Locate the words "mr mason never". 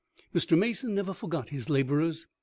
0.33-1.13